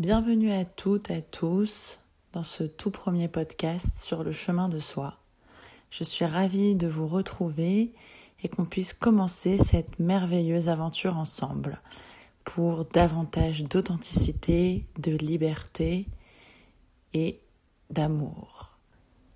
Bienvenue 0.00 0.50
à 0.50 0.64
toutes, 0.64 1.12
et 1.12 1.18
à 1.18 1.20
tous 1.20 2.00
dans 2.32 2.42
ce 2.42 2.64
tout 2.64 2.90
premier 2.90 3.28
podcast 3.28 3.96
sur 3.96 4.24
le 4.24 4.32
chemin 4.32 4.68
de 4.68 4.80
soi. 4.80 5.20
Je 5.90 6.02
suis 6.02 6.24
ravie 6.24 6.74
de 6.74 6.88
vous 6.88 7.06
retrouver 7.06 7.92
et 8.42 8.48
qu'on 8.48 8.64
puisse 8.64 8.92
commencer 8.92 9.56
cette 9.56 10.00
merveilleuse 10.00 10.68
aventure 10.68 11.16
ensemble 11.16 11.80
pour 12.42 12.86
davantage 12.86 13.62
d'authenticité, 13.62 14.84
de 14.98 15.12
liberté 15.12 16.08
et 17.12 17.38
d'amour. 17.88 18.76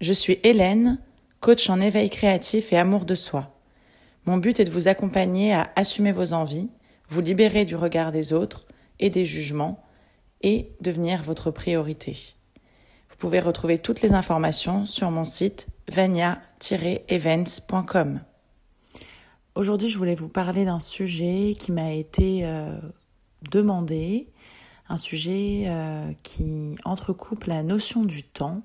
Je 0.00 0.12
suis 0.12 0.40
Hélène, 0.43 0.98
coach 1.38 1.70
en 1.70 1.80
éveil 1.80 2.11
créatif 2.11 2.72
et 2.72 2.79
amour 2.79 3.04
de 3.04 3.14
soi. 3.14 3.54
Mon 4.27 4.38
but 4.38 4.59
est 4.59 4.64
de 4.64 4.72
vous 4.72 4.88
accompagner 4.88 5.54
à 5.54 5.70
assumer 5.77 6.11
vos 6.11 6.32
envies, 6.32 6.68
vous 7.11 7.20
libérer 7.20 7.64
du 7.64 7.77
regard 7.77 8.11
des 8.11 8.32
autres 8.32 8.66
et 8.98 9.09
des 9.09 9.25
jugements 9.25 9.84
et 10.43 10.73
devenir 10.80 11.23
votre 11.23 11.50
priorité. 11.50 12.34
Vous 13.10 13.16
pouvez 13.16 13.41
retrouver 13.41 13.78
toutes 13.78 14.02
les 14.02 14.12
informations 14.12 14.84
sur 14.87 15.11
mon 15.11 15.24
site 15.24 15.69
vania-events.com. 15.91 18.20
Aujourd'hui, 19.55 19.88
je 19.88 19.97
voulais 19.98 20.14
vous 20.14 20.28
parler 20.28 20.64
d'un 20.64 20.78
sujet 20.78 21.56
qui 21.59 21.73
m'a 21.73 21.92
été 21.92 22.42
euh, 22.45 22.78
demandé, 23.51 24.28
un 24.88 24.97
sujet 24.97 25.64
euh, 25.66 26.12
qui 26.23 26.77
entrecoupe 26.84 27.42
la 27.45 27.64
notion 27.64 28.05
du 28.05 28.23
temps 28.23 28.62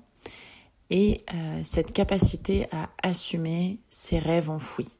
et 0.90 1.24
euh, 1.34 1.60
cette 1.64 1.92
capacité 1.92 2.68
à 2.70 2.90
assumer 3.02 3.80
ses 3.88 4.20
rêves 4.20 4.50
enfouis. 4.50 4.94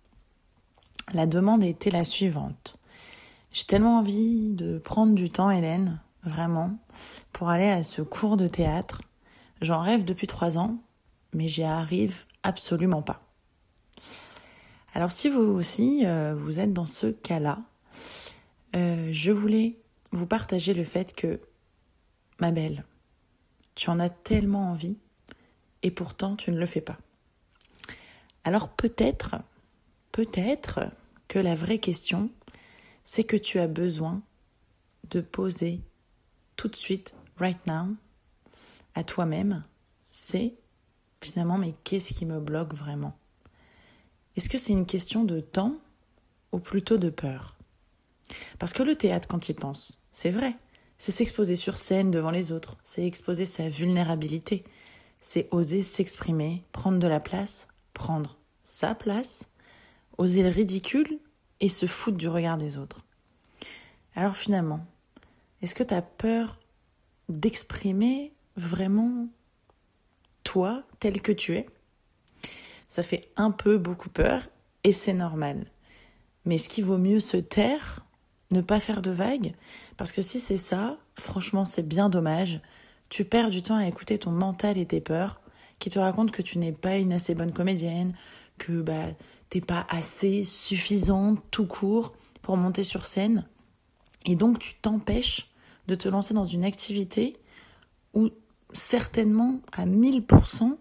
La 1.12 1.27
demande 1.27 1.62
était 1.62 1.91
la 1.91 2.02
suivante. 2.02 2.78
J'ai 3.52 3.64
tellement 3.64 3.98
envie 3.98 4.55
de 4.55 4.78
prendre 4.78 5.14
du 5.14 5.28
temps, 5.30 5.50
Hélène, 5.50 6.00
vraiment, 6.24 6.78
pour 7.33 7.48
aller 7.48 7.69
à 7.69 7.83
ce 7.83 8.02
cours 8.02 8.37
de 8.37 8.48
théâtre. 8.48 9.02
J'en 9.60 9.80
rêve 9.80 10.05
depuis 10.05 10.27
trois 10.27 10.59
ans, 10.59 10.78
mais 11.33 11.48
j'y 11.48 11.62
arrive 11.62 12.25
absolument 12.42 13.03
pas. 13.03 13.22
Alors 14.95 15.12
si 15.12 15.28
vous 15.28 15.41
aussi, 15.41 16.02
euh, 16.05 16.34
vous 16.36 16.61
êtes 16.61 16.72
dans 16.72 16.86
ce 16.86 17.08
cas-là, 17.08 17.58
euh, 18.77 19.08
je 19.11 19.33
voulais 19.33 19.77
vous 20.12 20.27
partager 20.27 20.75
le 20.75 20.84
fait 20.84 21.14
que, 21.14 21.41
ma 22.41 22.52
belle, 22.52 22.84
tu 23.75 23.91
en 23.91 23.98
as 23.98 24.11
tellement 24.11 24.70
envie, 24.70 24.97
et 25.83 25.91
pourtant 25.91 26.36
tu 26.36 26.52
ne 26.52 26.58
le 26.58 26.67
fais 26.67 26.80
pas. 26.80 26.98
Alors 28.45 28.69
peut-être, 28.69 29.36
peut-être 30.12 30.80
que 31.28 31.39
la 31.39 31.55
vraie 31.55 31.78
question, 31.78 32.30
c'est 33.05 33.25
que 33.25 33.36
tu 33.36 33.58
as 33.58 33.67
besoin 33.67 34.22
de 35.11 35.20
poser 35.20 35.80
tout 36.56 36.69
de 36.69 36.77
suite, 36.77 37.14
right 37.38 37.66
now, 37.66 37.94
à 38.94 39.05
toi-même, 39.05 39.64
c'est 40.10 40.55
finalement, 41.20 41.58
mais 41.58 41.74
qu'est-ce 41.84 42.14
qui 42.14 42.27
me 42.27 42.41
bloque 42.41 42.74
vraiment? 42.74 43.16
Est-ce 44.36 44.48
que 44.48 44.58
c'est 44.58 44.72
une 44.72 44.86
question 44.86 45.24
de 45.24 45.41
temps 45.41 45.77
ou 46.52 46.58
plutôt 46.58 46.98
de 46.98 47.11
peur? 47.11 47.56
Parce 48.58 48.72
que 48.72 48.83
le 48.83 48.96
théâtre, 48.96 49.28
quand 49.28 49.48
il 49.48 49.55
pense, 49.55 50.02
c'est 50.11 50.30
vrai, 50.30 50.56
c'est 50.98 51.12
s'exposer 51.12 51.56
sur 51.56 51.77
scène 51.77 52.11
devant 52.11 52.30
les 52.30 52.52
autres, 52.52 52.77
c'est 52.84 53.06
exposer 53.06 53.46
sa 53.46 53.68
vulnérabilité, 53.68 54.64
c'est 55.20 55.48
oser 55.50 55.83
s'exprimer, 55.83 56.64
prendre 56.72 56.98
de 56.98 57.06
la 57.06 57.20
place, 57.20 57.68
prendre 57.92 58.39
sa 58.62 58.94
place, 58.94 59.48
oser 60.18 60.42
le 60.42 60.48
ridicule 60.48 61.18
et 61.61 61.68
se 61.68 61.86
foutre 61.86 62.16
du 62.16 62.28
regard 62.28 62.58
des 62.58 62.78
autres. 62.78 63.05
Alors 64.14 64.36
finalement, 64.36 64.86
est-ce 65.62 65.74
que 65.74 65.83
tu 65.83 65.94
as 65.94 66.02
peur 66.02 66.60
d'exprimer 67.28 68.33
vraiment 68.56 69.28
toi 70.42 70.83
tel 71.00 71.20
que 71.22 71.33
tu 71.33 71.56
es? 71.56 71.66
Ça 72.88 73.02
fait 73.02 73.28
un 73.36 73.50
peu 73.50 73.78
beaucoup 73.78 74.11
peur 74.11 74.48
et 74.84 74.92
c'est 74.92 75.14
normal. 75.14 75.67
Mais 76.45 76.56
est-ce 76.56 76.68
qu'il 76.68 76.84
vaut 76.84 76.98
mieux 76.98 77.20
se 77.20 77.36
taire, 77.36 78.05
ne 78.51 78.61
pas 78.61 78.80
faire 78.80 79.02
de 79.02 79.11
vagues 79.11 79.55
Parce 79.96 80.12
que 80.12 80.23
si 80.23 80.40
c'est 80.40 80.58
ça, 80.58 80.98
franchement, 81.18 81.64
c'est 81.64 81.86
bien 81.86 82.08
dommage. 82.08 82.61
Tu 83.08 83.24
perds 83.24 83.50
du 83.50 83.62
temps 83.62 83.77
à 83.77 83.86
écouter 83.86 84.18
ton 84.18 84.30
mental 84.30 84.79
et 84.79 84.86
tes 84.86 85.00
peurs 85.00 85.40
qui 85.79 85.90
te 85.90 85.98
racontent 85.98 86.33
que 86.33 86.42
tu 86.42 86.58
n'es 86.58 86.73
pas 86.73 86.96
une 86.96 87.12
assez 87.12 87.34
bonne 87.34 87.52
comédienne, 87.52 88.14
que 88.58 88.80
bah 88.80 89.08
t'es 89.48 89.61
pas 89.61 89.86
assez 89.89 90.45
suffisante 90.45 91.42
tout 91.50 91.67
court 91.67 92.12
pour 92.42 92.56
monter 92.56 92.83
sur 92.83 93.05
scène. 93.05 93.46
Et 94.24 94.36
donc 94.36 94.58
tu 94.58 94.74
t'empêches 94.74 95.51
de 95.86 95.95
te 95.95 96.08
lancer 96.08 96.35
dans 96.35 96.45
une 96.45 96.64
activité 96.64 97.36
où 98.14 98.30
certainement 98.73 99.61
à 99.73 99.86
1000% 99.86 100.77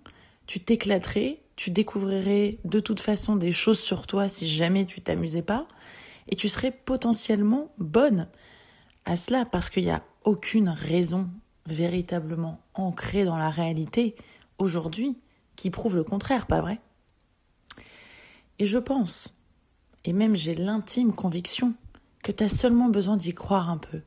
tu 0.47 0.59
t'éclaterais, 0.59 1.39
tu 1.55 1.71
découvrirais 1.71 2.57
de 2.65 2.79
toute 2.79 2.99
façon 2.99 3.35
des 3.35 3.51
choses 3.51 3.79
sur 3.79 4.07
toi 4.07 4.27
si 4.27 4.47
jamais 4.47 4.85
tu 4.85 5.01
t'amusais 5.01 5.41
pas, 5.41 5.67
et 6.27 6.35
tu 6.35 6.49
serais 6.49 6.71
potentiellement 6.71 7.71
bonne 7.77 8.27
à 9.05 9.15
cela 9.15 9.45
parce 9.45 9.69
qu'il 9.69 9.83
n'y 9.83 9.91
a 9.91 10.03
aucune 10.23 10.69
raison 10.69 11.29
véritablement 11.65 12.59
ancrée 12.73 13.25
dans 13.25 13.37
la 13.37 13.49
réalité 13.49 14.15
aujourd'hui 14.57 15.17
qui 15.55 15.69
prouve 15.69 15.95
le 15.95 16.03
contraire, 16.03 16.47
pas 16.47 16.61
vrai? 16.61 16.79
Et 18.59 18.65
je 18.65 18.77
pense, 18.77 19.33
et 20.05 20.13
même 20.13 20.35
j'ai 20.35 20.55
l'intime 20.55 21.13
conviction, 21.13 21.73
que 22.23 22.31
tu 22.31 22.43
as 22.43 22.49
seulement 22.49 22.89
besoin 22.89 23.17
d'y 23.17 23.33
croire 23.33 23.69
un 23.69 23.77
peu 23.77 24.01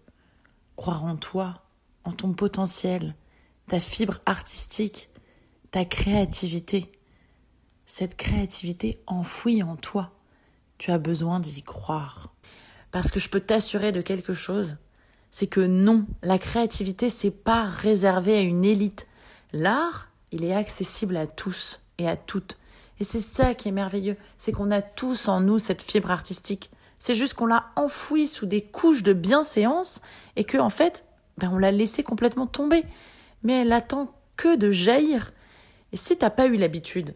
croire 0.76 1.04
en 1.04 1.16
toi, 1.16 1.62
en 2.04 2.12
ton 2.12 2.32
potentiel, 2.32 3.16
ta 3.66 3.80
fibre 3.80 4.20
artistique, 4.26 5.08
ta 5.70 5.84
créativité. 5.84 6.92
Cette 7.86 8.16
créativité 8.16 9.00
enfouie 9.06 9.62
en 9.62 9.76
toi. 9.76 10.12
Tu 10.78 10.90
as 10.90 10.98
besoin 10.98 11.40
d'y 11.40 11.62
croire. 11.62 12.34
Parce 12.92 13.10
que 13.10 13.20
je 13.20 13.30
peux 13.30 13.40
t'assurer 13.40 13.90
de 13.92 14.02
quelque 14.02 14.32
chose, 14.32 14.76
c'est 15.30 15.46
que 15.46 15.60
non, 15.60 16.06
la 16.22 16.38
créativité, 16.38 17.10
c'est 17.10 17.30
pas 17.30 17.64
réservé 17.64 18.36
à 18.36 18.42
une 18.42 18.64
élite. 18.64 19.08
L'art, 19.52 20.08
il 20.32 20.44
est 20.44 20.54
accessible 20.54 21.16
à 21.16 21.26
tous 21.26 21.80
et 21.98 22.08
à 22.08 22.16
toutes. 22.16 22.58
Et 23.00 23.04
c'est 23.04 23.20
ça 23.20 23.54
qui 23.54 23.68
est 23.68 23.72
merveilleux, 23.72 24.16
c'est 24.38 24.52
qu'on 24.52 24.70
a 24.70 24.82
tous 24.82 25.28
en 25.28 25.40
nous 25.40 25.58
cette 25.58 25.82
fibre 25.82 26.10
artistique. 26.10 26.70
C'est 27.06 27.14
juste 27.14 27.34
qu'on 27.34 27.46
l'a 27.46 27.66
enfoui 27.76 28.26
sous 28.26 28.46
des 28.46 28.62
couches 28.62 29.04
de 29.04 29.12
bienséance 29.12 30.02
et 30.34 30.42
que, 30.42 30.58
en 30.58 30.70
fait, 30.70 31.04
ben, 31.38 31.50
on 31.52 31.58
l'a 31.58 31.70
laissé 31.70 32.02
complètement 32.02 32.48
tomber. 32.48 32.82
Mais 33.44 33.62
elle 33.62 33.72
attend 33.72 34.12
que 34.34 34.56
de 34.56 34.72
jaillir. 34.72 35.32
Et 35.92 35.96
si 35.96 36.18
t'as 36.18 36.30
pas 36.30 36.46
eu 36.46 36.56
l'habitude, 36.56 37.14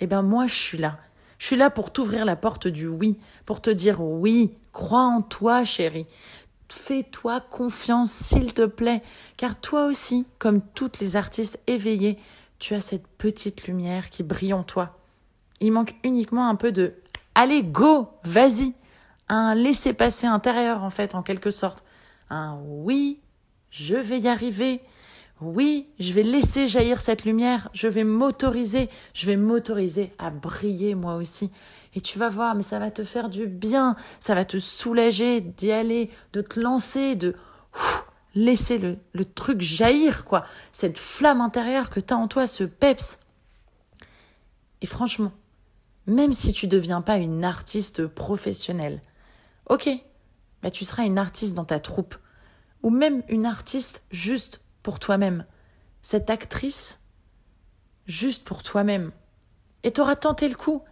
eh 0.00 0.08
ben, 0.08 0.22
moi, 0.22 0.48
je 0.48 0.56
suis 0.56 0.78
là. 0.78 0.98
Je 1.38 1.46
suis 1.46 1.54
là 1.54 1.70
pour 1.70 1.92
t'ouvrir 1.92 2.24
la 2.24 2.34
porte 2.34 2.66
du 2.66 2.88
oui, 2.88 3.16
pour 3.46 3.62
te 3.62 3.70
dire 3.70 4.00
oui, 4.02 4.58
crois 4.72 5.04
en 5.04 5.22
toi, 5.22 5.64
chérie. 5.64 6.08
Fais-toi 6.68 7.40
confiance, 7.40 8.10
s'il 8.10 8.52
te 8.52 8.66
plaît, 8.66 9.00
car 9.36 9.54
toi 9.60 9.86
aussi, 9.86 10.26
comme 10.40 10.60
toutes 10.60 10.98
les 10.98 11.14
artistes 11.14 11.60
éveillés, 11.68 12.18
tu 12.58 12.74
as 12.74 12.80
cette 12.80 13.06
petite 13.06 13.68
lumière 13.68 14.10
qui 14.10 14.24
brille 14.24 14.54
en 14.54 14.64
toi. 14.64 14.98
Il 15.60 15.70
manque 15.70 15.94
uniquement 16.02 16.48
un 16.48 16.56
peu 16.56 16.72
de 16.72 16.94
Allez, 17.36 17.62
go, 17.62 18.08
vas-y 18.24 18.74
un 19.28 19.54
laisser-passer 19.54 20.26
intérieur, 20.26 20.82
en 20.82 20.90
fait, 20.90 21.14
en 21.14 21.22
quelque 21.22 21.50
sorte. 21.50 21.84
Un 22.30 22.58
oui, 22.66 23.20
je 23.70 23.96
vais 23.96 24.20
y 24.20 24.28
arriver. 24.28 24.82
Oui, 25.40 25.88
je 25.98 26.12
vais 26.12 26.22
laisser 26.22 26.66
jaillir 26.66 27.00
cette 27.00 27.24
lumière. 27.24 27.68
Je 27.72 27.88
vais 27.88 28.04
m'autoriser. 28.04 28.88
Je 29.12 29.26
vais 29.26 29.36
m'autoriser 29.36 30.12
à 30.18 30.30
briller 30.30 30.94
moi 30.94 31.16
aussi. 31.16 31.50
Et 31.94 32.00
tu 32.00 32.18
vas 32.18 32.28
voir, 32.28 32.54
mais 32.54 32.62
ça 32.62 32.78
va 32.78 32.90
te 32.90 33.04
faire 33.04 33.28
du 33.28 33.46
bien. 33.46 33.96
Ça 34.20 34.34
va 34.34 34.44
te 34.44 34.58
soulager 34.58 35.40
d'y 35.40 35.72
aller, 35.72 36.10
de 36.32 36.40
te 36.40 36.60
lancer, 36.60 37.14
de 37.14 37.34
laisser 38.34 38.78
le, 38.78 39.24
truc 39.24 39.60
jaillir, 39.60 40.24
quoi. 40.24 40.44
Cette 40.72 40.98
flamme 40.98 41.40
intérieure 41.40 41.90
que 41.90 42.00
tu 42.00 42.14
as 42.14 42.16
en 42.16 42.28
toi, 42.28 42.46
ce 42.46 42.64
peps. 42.64 43.18
Et 44.82 44.86
franchement, 44.86 45.32
même 46.06 46.32
si 46.32 46.52
tu 46.52 46.66
deviens 46.66 47.00
pas 47.00 47.16
une 47.16 47.44
artiste 47.44 48.06
professionnelle, 48.06 49.00
Ok, 49.66 49.88
tu 50.72 50.84
seras 50.84 51.04
une 51.04 51.18
artiste 51.18 51.54
dans 51.54 51.64
ta 51.64 51.78
troupe, 51.78 52.16
ou 52.82 52.90
même 52.90 53.22
une 53.28 53.46
artiste 53.46 54.04
juste 54.10 54.60
pour 54.82 54.98
toi-même. 54.98 55.46
Cette 56.02 56.30
actrice, 56.30 57.00
juste 58.06 58.44
pour 58.44 58.62
toi-même. 58.62 59.10
Et 59.82 59.90
t'auras 59.90 60.16
tenté 60.16 60.48
le 60.48 60.54
coup. 60.54 60.82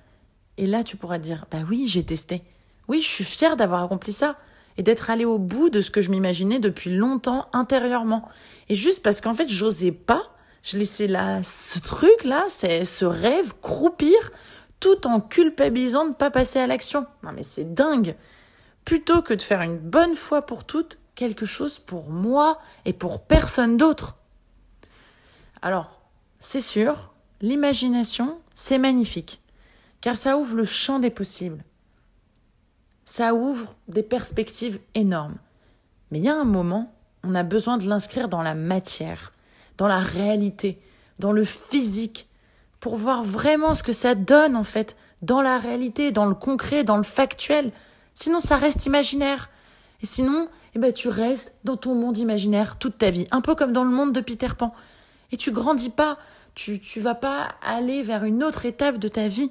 Et 0.58 0.66
là, 0.66 0.84
tu 0.84 0.96
pourras 0.96 1.18
dire, 1.18 1.46
bah 1.50 1.58
oui, 1.68 1.86
j'ai 1.86 2.04
testé. 2.04 2.42
Oui, 2.88 3.00
je 3.02 3.08
suis 3.08 3.24
fière 3.24 3.56
d'avoir 3.56 3.82
accompli 3.82 4.12
ça 4.12 4.36
et 4.76 4.82
d'être 4.82 5.10
allée 5.10 5.24
au 5.24 5.38
bout 5.38 5.70
de 5.70 5.80
ce 5.80 5.90
que 5.90 6.00
je 6.00 6.10
m'imaginais 6.10 6.58
depuis 6.58 6.94
longtemps 6.94 7.48
intérieurement. 7.52 8.28
Et 8.68 8.74
juste 8.74 9.02
parce 9.02 9.20
qu'en 9.20 9.34
fait, 9.34 9.48
j'osais 9.48 9.92
pas, 9.92 10.32
je 10.62 10.78
laissais 10.78 11.06
là 11.06 11.42
ce 11.42 11.78
truc 11.78 12.24
là, 12.24 12.44
c'est 12.48 12.84
ce 12.84 13.04
rêve 13.04 13.54
croupir 13.60 14.16
tout 14.80 15.06
en 15.06 15.20
culpabilisant 15.20 16.06
de 16.06 16.14
pas 16.14 16.30
passer 16.30 16.58
à 16.58 16.66
l'action. 16.66 17.06
Non 17.22 17.32
mais 17.32 17.42
c'est 17.42 17.74
dingue 17.74 18.16
plutôt 18.84 19.22
que 19.22 19.34
de 19.34 19.42
faire 19.42 19.62
une 19.62 19.78
bonne 19.78 20.16
fois 20.16 20.42
pour 20.42 20.64
toutes 20.64 20.98
quelque 21.14 21.46
chose 21.46 21.78
pour 21.78 22.08
moi 22.08 22.58
et 22.84 22.92
pour 22.92 23.22
personne 23.22 23.76
d'autre. 23.76 24.16
Alors, 25.60 26.00
c'est 26.40 26.60
sûr, 26.60 27.12
l'imagination, 27.40 28.38
c'est 28.54 28.78
magnifique, 28.78 29.40
car 30.00 30.16
ça 30.16 30.36
ouvre 30.36 30.56
le 30.56 30.64
champ 30.64 30.98
des 30.98 31.10
possibles. 31.10 31.62
Ça 33.04 33.34
ouvre 33.34 33.74
des 33.88 34.02
perspectives 34.02 34.80
énormes. 34.94 35.36
Mais 36.10 36.18
il 36.18 36.24
y 36.24 36.28
a 36.28 36.36
un 36.36 36.44
moment, 36.44 36.92
on 37.22 37.34
a 37.34 37.42
besoin 37.42 37.76
de 37.76 37.88
l'inscrire 37.88 38.28
dans 38.28 38.42
la 38.42 38.54
matière, 38.54 39.32
dans 39.76 39.88
la 39.88 39.98
réalité, 39.98 40.80
dans 41.18 41.32
le 41.32 41.44
physique, 41.44 42.28
pour 42.80 42.96
voir 42.96 43.22
vraiment 43.22 43.74
ce 43.74 43.82
que 43.82 43.92
ça 43.92 44.14
donne 44.14 44.56
en 44.56 44.64
fait 44.64 44.96
dans 45.22 45.40
la 45.40 45.58
réalité, 45.58 46.10
dans 46.10 46.26
le 46.26 46.34
concret, 46.34 46.82
dans 46.82 46.96
le 46.96 47.04
factuel. 47.04 47.70
Sinon, 48.14 48.40
ça 48.40 48.56
reste 48.56 48.86
imaginaire. 48.86 49.50
Et 50.02 50.06
sinon, 50.06 50.48
eh 50.74 50.78
ben, 50.78 50.92
tu 50.92 51.08
restes 51.08 51.54
dans 51.64 51.76
ton 51.76 51.94
monde 51.94 52.18
imaginaire 52.18 52.78
toute 52.78 52.98
ta 52.98 53.10
vie, 53.10 53.26
un 53.30 53.40
peu 53.40 53.54
comme 53.54 53.72
dans 53.72 53.84
le 53.84 53.90
monde 53.90 54.12
de 54.12 54.20
Peter 54.20 54.48
Pan. 54.56 54.74
Et 55.30 55.36
tu 55.36 55.50
grandis 55.50 55.90
pas, 55.90 56.18
tu 56.54 56.80
tu 56.80 57.00
vas 57.00 57.14
pas 57.14 57.54
aller 57.62 58.02
vers 58.02 58.24
une 58.24 58.42
autre 58.42 58.66
étape 58.66 58.98
de 58.98 59.08
ta 59.08 59.28
vie. 59.28 59.50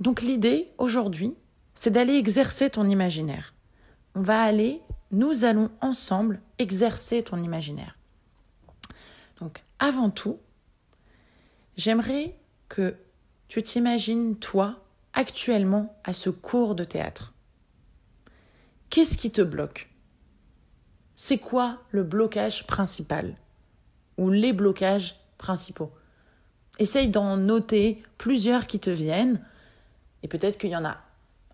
Donc 0.00 0.22
l'idée 0.22 0.70
aujourd'hui, 0.78 1.34
c'est 1.74 1.90
d'aller 1.90 2.14
exercer 2.14 2.70
ton 2.70 2.88
imaginaire. 2.88 3.54
On 4.14 4.22
va 4.22 4.42
aller, 4.42 4.80
nous 5.10 5.44
allons 5.44 5.70
ensemble 5.80 6.40
exercer 6.58 7.22
ton 7.22 7.42
imaginaire. 7.42 7.98
Donc 9.40 9.62
avant 9.78 10.10
tout, 10.10 10.38
j'aimerais 11.76 12.36
que 12.68 12.96
tu 13.48 13.62
t'imagines 13.62 14.36
toi 14.36 14.85
actuellement 15.16 15.98
à 16.04 16.12
ce 16.12 16.30
cours 16.30 16.76
de 16.76 16.84
théâtre. 16.84 17.32
Qu'est-ce 18.90 19.18
qui 19.18 19.32
te 19.32 19.42
bloque? 19.42 19.90
C'est 21.16 21.38
quoi 21.38 21.78
le 21.90 22.04
blocage 22.04 22.66
principal 22.66 23.34
ou 24.18 24.30
les 24.30 24.52
blocages 24.52 25.18
principaux? 25.38 25.90
Essaye 26.78 27.08
d'en 27.08 27.38
noter 27.38 28.02
plusieurs 28.18 28.66
qui 28.66 28.78
te 28.78 28.90
viennent 28.90 29.40
et 30.22 30.28
peut-être 30.28 30.58
qu'il 30.58 30.70
y 30.70 30.76
en 30.76 30.84
a 30.84 30.98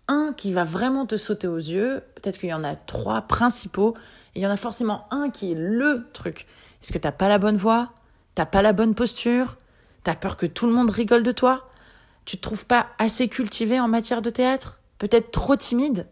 un 0.09 0.33
qui 0.35 0.51
va 0.51 0.65
vraiment 0.65 1.05
te 1.05 1.15
sauter 1.15 1.47
aux 1.47 1.55
yeux, 1.55 2.03
peut-être 2.15 2.37
qu'il 2.37 2.49
y 2.49 2.53
en 2.53 2.65
a 2.65 2.75
trois 2.75 3.21
principaux 3.21 3.95
et 4.35 4.39
il 4.39 4.43
y 4.43 4.47
en 4.47 4.51
a 4.51 4.57
forcément 4.57 5.07
un 5.11 5.29
qui 5.29 5.53
est 5.53 5.57
le 5.57 6.09
truc. 6.11 6.45
Est-ce 6.81 6.91
que 6.91 6.97
t'as 6.97 7.13
pas 7.13 7.29
la 7.29 7.39
bonne 7.39 7.55
voix? 7.55 7.93
T'as 8.35 8.45
pas 8.45 8.61
la 8.61 8.73
bonne 8.73 8.93
posture? 8.93 9.55
T'as 10.03 10.15
peur 10.15 10.35
que 10.35 10.45
tout 10.45 10.67
le 10.67 10.73
monde 10.73 10.89
rigole 10.89 11.23
de 11.23 11.31
toi? 11.31 11.69
Tu 12.25 12.37
te 12.37 12.41
trouves 12.41 12.65
pas 12.65 12.87
assez 12.99 13.27
cultivé 13.27 13.79
en 13.79 13.87
matière 13.87 14.21
de 14.21 14.29
théâtre? 14.29 14.79
Peut-être 14.97 15.31
trop 15.31 15.55
timide? 15.55 16.07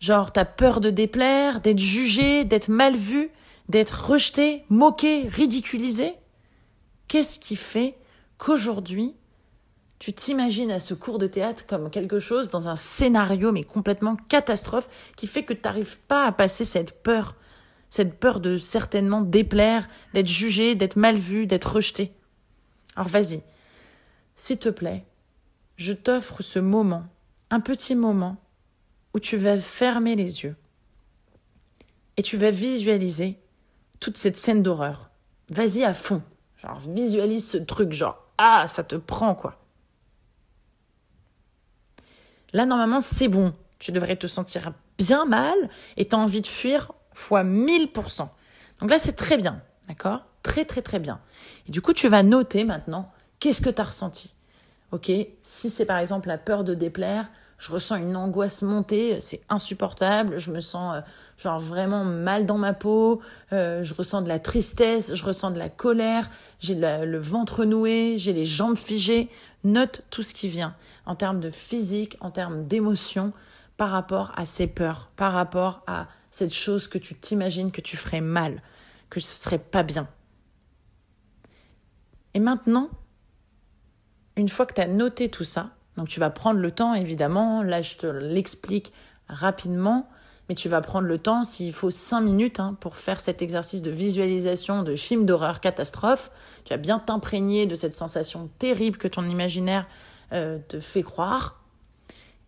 Genre, 0.00 0.32
t'as 0.32 0.44
peur 0.44 0.80
de 0.80 0.90
déplaire, 0.90 1.60
d'être 1.60 1.78
jugé, 1.78 2.44
d'être 2.44 2.68
mal 2.68 2.94
vu, 2.94 3.30
d'être 3.68 4.10
rejeté, 4.10 4.64
moqué, 4.68 5.26
ridiculisé? 5.28 6.14
Qu'est-ce 7.08 7.38
qui 7.38 7.56
fait 7.56 7.96
qu'aujourd'hui, 8.36 9.14
tu 9.98 10.12
t'imagines 10.12 10.70
à 10.70 10.78
ce 10.78 10.94
cours 10.94 11.18
de 11.18 11.26
théâtre 11.26 11.66
comme 11.66 11.90
quelque 11.90 12.20
chose 12.20 12.50
dans 12.50 12.68
un 12.68 12.76
scénario 12.76 13.50
mais 13.50 13.64
complètement 13.64 14.16
catastrophe 14.28 14.88
qui 15.16 15.26
fait 15.26 15.42
que 15.42 15.52
tu 15.52 15.62
n'arrives 15.64 15.98
pas 16.00 16.24
à 16.24 16.32
passer 16.32 16.64
cette 16.64 17.02
peur, 17.02 17.34
cette 17.90 18.20
peur 18.20 18.38
de 18.38 18.58
certainement 18.58 19.22
déplaire, 19.22 19.88
d'être 20.14 20.28
jugé, 20.28 20.76
d'être 20.76 20.96
mal 20.96 21.16
vu, 21.16 21.46
d'être 21.46 21.72
rejeté? 21.72 22.12
Alors 22.94 23.08
vas-y, 23.08 23.42
s'il 24.38 24.58
te 24.58 24.68
plaît, 24.68 25.04
je 25.76 25.92
t'offre 25.92 26.42
ce 26.42 26.58
moment, 26.58 27.04
un 27.50 27.60
petit 27.60 27.94
moment 27.94 28.36
où 29.12 29.20
tu 29.20 29.36
vas 29.36 29.58
fermer 29.58 30.16
les 30.16 30.44
yeux 30.44 30.56
et 32.16 32.22
tu 32.22 32.36
vas 32.36 32.50
visualiser 32.50 33.38
toute 34.00 34.16
cette 34.16 34.36
scène 34.36 34.62
d'horreur. 34.62 35.10
Vas-y 35.50 35.84
à 35.84 35.92
fond. 35.92 36.22
Genre, 36.56 36.78
visualise 36.78 37.48
ce 37.48 37.58
truc, 37.58 37.92
genre, 37.92 38.24
ah, 38.38 38.66
ça 38.68 38.84
te 38.84 38.96
prend, 38.96 39.34
quoi. 39.34 39.60
Là, 42.52 42.64
normalement, 42.64 43.00
c'est 43.00 43.28
bon. 43.28 43.52
Tu 43.78 43.92
devrais 43.92 44.16
te 44.16 44.26
sentir 44.26 44.72
bien 44.98 45.24
mal 45.24 45.56
et 45.96 46.08
tu 46.08 46.14
as 46.14 46.18
envie 46.18 46.40
de 46.40 46.46
fuir 46.46 46.92
fois 47.12 47.44
1000%. 47.44 48.28
Donc 48.80 48.90
là, 48.90 48.98
c'est 48.98 49.14
très 49.14 49.36
bien. 49.36 49.62
D'accord? 49.88 50.24
Très, 50.42 50.64
très, 50.64 50.82
très 50.82 50.98
bien. 50.98 51.20
Et 51.66 51.72
du 51.72 51.82
coup, 51.82 51.92
tu 51.92 52.08
vas 52.08 52.22
noter 52.22 52.64
maintenant 52.64 53.12
qu'est-ce 53.40 53.60
que 53.60 53.70
tu 53.70 53.80
as 53.80 53.84
ressenti? 53.84 54.34
Ok 54.92 55.10
Si 55.42 55.70
c'est 55.70 55.84
par 55.84 55.98
exemple 55.98 56.28
la 56.28 56.38
peur 56.38 56.64
de 56.64 56.74
déplaire, 56.74 57.28
je 57.58 57.72
ressens 57.72 57.96
une 57.96 58.16
angoisse 58.16 58.62
montée, 58.62 59.18
c'est 59.20 59.40
insupportable, 59.48 60.38
je 60.38 60.50
me 60.50 60.60
sens 60.60 60.96
euh, 60.96 61.00
genre 61.36 61.60
vraiment 61.60 62.04
mal 62.04 62.46
dans 62.46 62.56
ma 62.56 62.72
peau, 62.72 63.20
euh, 63.52 63.82
je 63.82 63.94
ressens 63.94 64.22
de 64.22 64.28
la 64.28 64.38
tristesse, 64.38 65.14
je 65.14 65.24
ressens 65.24 65.50
de 65.50 65.58
la 65.58 65.68
colère, 65.68 66.30
j'ai 66.60 66.74
le 66.76 67.18
ventre 67.18 67.64
noué, 67.64 68.14
j'ai 68.16 68.32
les 68.32 68.44
jambes 68.44 68.76
figées. 68.76 69.28
Note 69.64 70.02
tout 70.10 70.22
ce 70.22 70.34
qui 70.34 70.48
vient 70.48 70.76
en 71.04 71.16
termes 71.16 71.40
de 71.40 71.50
physique, 71.50 72.16
en 72.20 72.30
termes 72.30 72.64
d'émotion, 72.64 73.32
par 73.76 73.90
rapport 73.90 74.32
à 74.36 74.46
ces 74.46 74.66
peurs, 74.68 75.10
par 75.16 75.32
rapport 75.32 75.82
à 75.86 76.06
cette 76.30 76.54
chose 76.54 76.86
que 76.86 76.98
tu 76.98 77.14
t'imagines 77.14 77.72
que 77.72 77.80
tu 77.80 77.96
ferais 77.96 78.20
mal, 78.20 78.62
que 79.10 79.18
ce 79.20 79.34
serait 79.34 79.58
pas 79.58 79.82
bien. 79.82 80.08
Et 82.34 82.40
maintenant, 82.40 82.88
une 84.38 84.48
fois 84.48 84.64
que 84.66 84.74
tu 84.74 84.80
as 84.80 84.86
noté 84.86 85.28
tout 85.28 85.44
ça, 85.44 85.70
donc 85.96 86.08
tu 86.08 86.20
vas 86.20 86.30
prendre 86.30 86.60
le 86.60 86.70
temps, 86.70 86.94
évidemment, 86.94 87.62
là 87.62 87.82
je 87.82 87.96
te 87.96 88.06
l'explique 88.06 88.92
rapidement, 89.28 90.08
mais 90.48 90.54
tu 90.54 90.68
vas 90.68 90.80
prendre 90.80 91.08
le 91.08 91.18
temps, 91.18 91.44
s'il 91.44 91.72
faut 91.72 91.90
cinq 91.90 92.20
minutes, 92.22 92.60
hein, 92.60 92.76
pour 92.80 92.96
faire 92.96 93.20
cet 93.20 93.42
exercice 93.42 93.82
de 93.82 93.90
visualisation 93.90 94.82
de 94.82 94.94
film 94.94 95.26
d'horreur 95.26 95.60
catastrophe. 95.60 96.30
Tu 96.64 96.72
vas 96.72 96.78
bien 96.78 97.00
t'imprégner 97.00 97.66
de 97.66 97.74
cette 97.74 97.92
sensation 97.92 98.48
terrible 98.58 98.96
que 98.96 99.08
ton 99.08 99.28
imaginaire 99.28 99.86
euh, 100.32 100.58
te 100.68 100.80
fait 100.80 101.02
croire. 101.02 101.60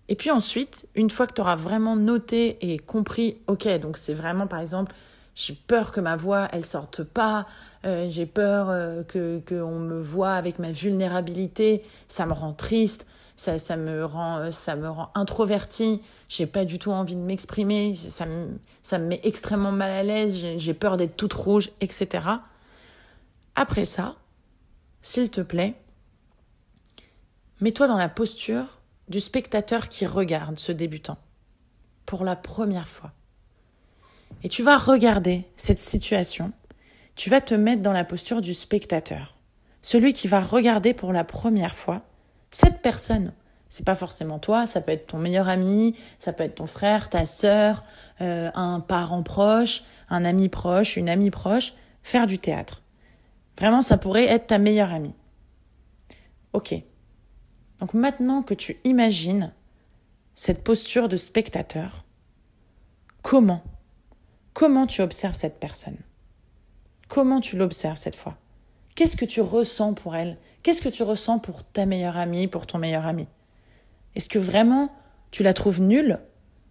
Et 0.09 0.15
puis 0.15 0.31
ensuite, 0.31 0.89
une 0.95 1.11
fois 1.11 1.27
que 1.27 1.35
tu 1.35 1.41
auras 1.41 1.57
vraiment 1.57 1.97
noté 1.97 2.57
et 2.73 2.79
compris, 2.79 3.37
ok, 3.49 3.69
donc 3.81 3.97
c'est 3.97 4.15
vraiment 4.15 4.47
par 4.47 4.61
exemple, 4.61 4.95
j'ai 5.35 5.55
peur 5.55 5.93
que 5.93 6.01
ma 6.01 6.17
voix, 6.17 6.49
elle 6.53 6.65
sorte 6.65 7.03
pas, 7.03 7.47
euh, 7.85 8.09
j'ai 8.11 8.27
peur 8.27 8.69
euh, 8.71 9.03
que 9.03 9.41
qu'on 9.49 9.79
me 9.79 10.01
voit 10.01 10.33
avec 10.33 10.59
ma 10.59 10.73
vulnérabilité, 10.73 11.85
ça 12.09 12.27
me 12.27 12.33
rend 12.33 12.53
triste, 12.53 13.07
ça, 13.37 13.59
ça 13.59 13.77
me 13.77 14.05
rend 14.05 14.53
ça 14.53 14.77
me 14.77 14.89
rend 14.89 15.11
introverti, 15.15 16.03
j'ai 16.29 16.47
pas 16.47 16.65
du 16.65 16.79
tout 16.79 16.91
envie 16.91 17.17
de 17.17 17.21
m'exprimer, 17.21 17.95
ça 17.97 18.27
me, 18.27 18.59
ça 18.83 18.99
me 18.99 19.07
met 19.07 19.21
extrêmement 19.25 19.73
mal 19.73 19.91
à 19.91 20.03
l'aise, 20.03 20.47
j'ai 20.57 20.75
peur 20.75 20.97
d'être 20.97 21.17
toute 21.17 21.33
rouge, 21.33 21.71
etc. 21.81 22.29
Après 23.55 23.85
ça, 23.85 24.17
s'il 25.03 25.31
te 25.31 25.41
plaît, 25.41 25.75
mets-toi 27.61 27.89
dans 27.89 27.97
la 27.97 28.09
posture 28.09 28.81
du 29.09 29.21
spectateur 29.21 29.89
qui 29.89 30.07
regarde 30.07 30.59
ce 30.59 30.73
débutant 30.73 31.19
pour 32.07 32.25
la 32.25 32.37
première 32.37 32.89
fois. 32.89 33.13
Et 34.43 34.49
tu 34.49 34.63
vas 34.63 34.79
regarder 34.79 35.47
cette 35.57 35.81
situation, 35.81 36.53
tu 37.21 37.29
vas 37.29 37.43
te 37.43 37.55
mettre 37.55 37.83
dans 37.83 37.93
la 37.93 38.05
posture 38.05 38.41
du 38.41 38.55
spectateur, 38.55 39.37
celui 39.83 40.15
qui 40.15 40.27
va 40.27 40.41
regarder 40.41 40.95
pour 40.95 41.13
la 41.13 41.23
première 41.23 41.77
fois 41.77 42.01
cette 42.49 42.81
personne 42.81 43.35
c'est 43.69 43.85
pas 43.85 43.95
forcément 43.95 44.39
toi, 44.39 44.67
ça 44.67 44.81
peut 44.81 44.93
être 44.93 45.09
ton 45.09 45.19
meilleur 45.19 45.47
ami, 45.47 45.95
ça 46.19 46.33
peut 46.33 46.45
être 46.45 46.55
ton 46.55 46.67
frère, 46.67 47.11
ta 47.11 47.27
sœur, 47.27 47.85
euh, 48.23 48.51
un 48.55 48.81
parent 48.81 49.23
proche, 49.23 49.83
un 50.09 50.25
ami 50.25 50.49
proche, 50.49 50.97
une 50.97 51.11
amie 51.11 51.31
proche. 51.31 51.75
Faire 52.03 52.27
du 52.27 52.39
théâtre. 52.39 52.83
Vraiment, 53.57 53.81
ça 53.81 53.97
pourrait 53.97 54.25
être 54.25 54.49
ta 54.49 54.59
meilleure 54.59 54.93
amie. 54.93 55.15
Ok. 56.53 56.75
Donc 57.79 57.95
maintenant 57.95 58.43
que 58.43 58.55
tu 58.55 58.81
imagines 58.83 59.53
cette 60.35 60.65
posture 60.65 61.09
de 61.09 61.17
spectateur, 61.17 62.05
comment 63.23 63.63
Comment 64.53 64.89
tu 64.89 65.01
observes 65.01 65.37
cette 65.37 65.61
personne? 65.61 65.99
Comment 67.11 67.41
tu 67.41 67.57
l'observes 67.57 67.97
cette 67.99 68.15
fois? 68.15 68.39
Qu'est-ce 68.95 69.17
que 69.17 69.25
tu 69.25 69.41
ressens 69.41 69.95
pour 69.95 70.15
elle? 70.15 70.39
Qu'est-ce 70.63 70.81
que 70.81 70.89
tu 70.89 71.03
ressens 71.03 71.41
pour 71.41 71.65
ta 71.65 71.85
meilleure 71.85 72.17
amie, 72.17 72.47
pour 72.47 72.69
ton 72.69 72.79
meilleur 72.79 73.05
ami? 73.05 73.27
Est-ce 74.15 74.29
que 74.29 74.39
vraiment 74.39 74.95
tu 75.33 75.43
la 75.43 75.53
trouves 75.53 75.81
nulle, 75.81 76.21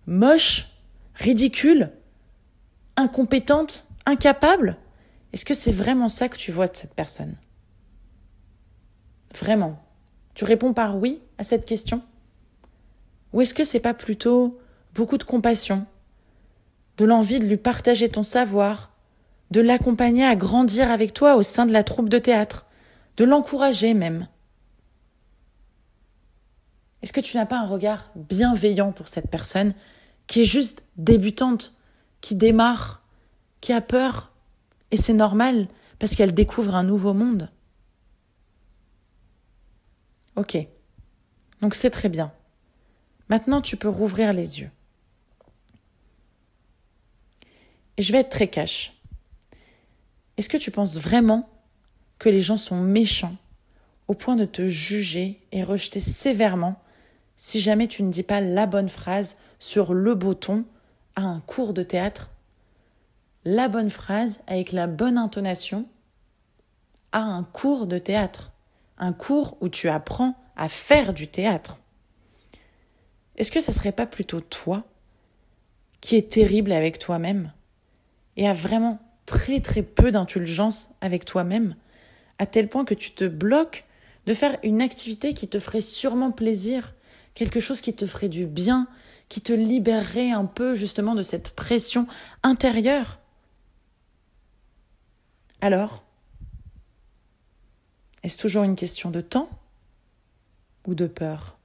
moche, 0.08 0.70
ridicule, 1.14 1.92
incompétente, 2.96 3.86
incapable? 4.06 4.78
Est-ce 5.34 5.44
que 5.44 5.54
c'est 5.54 5.74
vraiment 5.74 6.08
ça 6.08 6.30
que 6.30 6.38
tu 6.38 6.54
vois 6.54 6.70
de 6.70 6.76
cette 6.76 6.94
personne? 6.94 7.36
Vraiment? 9.38 9.78
Tu 10.36 10.46
réponds 10.46 10.74
par 10.74 10.98
oui 10.98 11.22
à 11.38 11.44
cette 11.44 11.66
question? 11.66 12.02
Ou 13.34 13.42
est-ce 13.42 13.54
que 13.54 13.66
c'est 13.66 13.82
pas 13.82 13.94
plutôt 13.94 14.58
beaucoup 14.96 15.18
de 15.18 15.24
compassion, 15.26 15.86
de 16.98 17.04
l'envie 17.04 17.42
de 17.42 17.46
lui 17.46 17.58
partager 17.58 18.08
ton 18.08 18.24
savoir, 18.24 18.90
de 19.52 19.62
l'accompagner 19.62 20.26
à 20.26 20.36
grandir 20.36 20.92
avec 20.92 21.14
toi 21.14 21.36
au 21.36 21.44
sein 21.44 21.66
de 21.66 21.74
la 21.74 21.84
troupe 21.84 22.10
de 22.10 22.20
théâtre, 22.20 22.66
de 23.18 23.26
l'encourager 23.26 23.94
même 23.94 24.28
est-ce 27.02 27.14
que 27.14 27.22
tu 27.22 27.38
n'as 27.38 27.46
pas 27.46 27.60
un 27.60 27.66
regard 27.66 28.12
bienveillant 28.16 28.92
pour 28.92 29.08
cette 29.08 29.30
personne 29.30 29.74
qui 30.28 30.42
est 30.42 30.46
juste 30.46 30.84
débutante 30.98 31.76
qui 32.22 32.36
démarre, 32.36 33.02
qui 33.62 33.72
a 33.72 33.82
peur, 33.82 34.34
et 34.92 34.98
c'est 34.98 35.14
normal 35.14 35.68
parce 35.98 36.16
qu'elle 36.16 36.34
découvre 36.34 36.76
un 36.76 36.84
nouveau 36.84 37.14
monde? 37.14 37.50
Ok, 40.36 40.58
donc 41.62 41.76
c'est 41.76 41.90
très 41.90 42.10
bien. 42.10 42.34
Maintenant, 43.30 43.62
tu 43.62 43.78
peux 43.78 43.90
rouvrir 43.90 44.34
les 44.34 44.60
yeux. 44.60 44.72
Et 47.98 48.02
je 48.02 48.12
vais 48.12 48.20
être 48.20 48.30
très 48.30 48.48
cash. 48.48 48.99
Est-ce 50.40 50.48
que 50.48 50.56
tu 50.56 50.72
penses 50.72 50.98
vraiment 50.98 51.50
que 52.18 52.30
les 52.30 52.40
gens 52.40 52.56
sont 52.56 52.80
méchants 52.80 53.36
au 54.08 54.14
point 54.14 54.38
de 54.38 54.46
te 54.46 54.66
juger 54.66 55.46
et 55.52 55.64
rejeter 55.64 56.00
sévèrement 56.00 56.82
si 57.36 57.60
jamais 57.60 57.90
tu 57.90 58.04
ne 58.04 58.10
dis 58.10 58.24
pas 58.24 58.40
la 58.40 58.66
bonne 58.66 58.88
phrase 58.88 59.36
sur 59.60 59.94
le 59.94 60.16
beau 60.16 60.34
ton 60.36 60.64
à 61.18 61.24
un 61.24 61.42
cours 61.42 61.74
de 61.74 61.84
théâtre? 61.84 62.30
La 63.44 63.68
bonne 63.68 63.90
phrase 63.90 64.40
avec 64.48 64.72
la 64.72 64.88
bonne 64.88 65.18
intonation 65.18 65.86
à 67.12 67.20
un 67.20 67.44
cours 67.44 67.86
de 67.86 67.98
théâtre, 67.98 68.54
un 68.98 69.12
cours 69.12 69.58
où 69.60 69.68
tu 69.68 69.90
apprends 69.90 70.42
à 70.56 70.70
faire 70.70 71.14
du 71.14 71.28
théâtre. 71.28 71.80
Est-ce 73.36 73.52
que 73.52 73.60
ça 73.60 73.74
serait 73.74 73.92
pas 73.92 74.08
plutôt 74.08 74.40
toi 74.40 74.86
qui 76.00 76.16
est 76.16 76.32
terrible 76.32 76.72
avec 76.72 76.98
toi-même 76.98 77.52
et 78.38 78.48
a 78.48 78.54
vraiment 78.54 79.00
très 79.30 79.60
très 79.60 79.84
peu 79.84 80.12
d'indulgence 80.12 80.90
avec 81.02 81.24
toi-même, 81.24 81.76
à 82.40 82.48
tel 82.48 82.68
point 82.68 82.84
que 82.84 82.96
tu 82.96 83.12
te 83.12 83.26
bloques 83.26 83.86
de 84.26 84.34
faire 84.34 84.58
une 84.64 84.82
activité 84.82 85.36
qui 85.36 85.48
te 85.48 85.60
ferait 85.60 85.82
sûrement 85.82 86.32
plaisir 86.32 86.96
quelque 87.36 87.60
chose 87.60 87.80
qui 87.80 87.94
te 87.94 88.08
ferait 88.08 88.28
du 88.28 88.48
bien, 88.48 88.88
qui 89.28 89.42
te 89.42 89.54
libérerait 89.54 90.32
un 90.32 90.46
peu 90.46 90.74
justement 90.74 91.14
de 91.14 91.22
cette 91.22 91.52
pression 91.52 92.08
intérieure. 92.42 93.20
Alors, 95.62 96.04
est-ce 98.24 98.40
toujours 98.40 98.64
une 98.64 98.76
question 98.76 99.12
de 99.12 99.22
temps 99.22 99.50
ou 100.88 100.96
de 100.96 101.06
peur? 101.06 101.60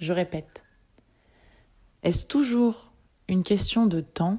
Je 0.00 0.12
répète, 0.12 0.64
est-ce 2.02 2.24
toujours 2.24 2.90
une 3.28 3.44
question 3.44 3.86
de 3.86 4.00
temps 4.00 4.38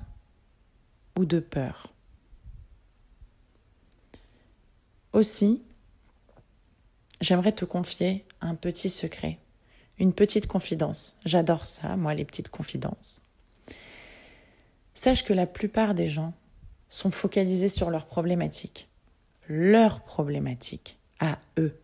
de 1.25 1.39
peur 1.39 1.93
Aussi, 5.13 5.63
j'aimerais 7.21 7.53
te 7.53 7.65
confier 7.65 8.25
un 8.41 8.55
petit 8.55 8.89
secret, 8.89 9.39
une 9.97 10.13
petite 10.13 10.47
confidence. 10.47 11.17
J'adore 11.25 11.65
ça, 11.65 11.95
moi, 11.95 12.13
les 12.13 12.25
petites 12.25 12.49
confidences. 12.49 13.23
Sache 14.93 15.23
que 15.23 15.33
la 15.33 15.47
plupart 15.47 15.95
des 15.95 16.07
gens 16.07 16.33
sont 16.89 17.11
focalisés 17.11 17.69
sur 17.69 17.89
leurs 17.89 18.05
problématiques, 18.05 18.89
leurs 19.47 20.01
problématiques 20.01 20.97
à 21.19 21.39
eux, 21.57 21.79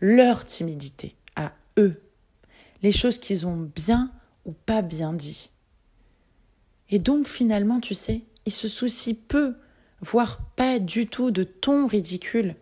leur 0.00 0.44
timidité 0.44 1.16
à 1.36 1.52
eux, 1.78 2.02
les 2.82 2.92
choses 2.92 3.18
qu'ils 3.18 3.46
ont 3.46 3.70
bien 3.74 4.10
ou 4.44 4.52
pas 4.52 4.82
bien 4.82 5.12
dit. 5.12 5.50
Et 6.90 6.98
donc 6.98 7.28
finalement, 7.28 7.80
tu 7.80 7.94
sais, 7.94 8.22
ils 8.46 8.52
se 8.52 8.68
soucient 8.68 9.16
peu, 9.28 9.54
voire 10.00 10.40
pas 10.56 10.78
du 10.78 11.06
tout 11.06 11.30
de 11.30 11.44
ton 11.44 11.86
ridicule, 11.86 12.56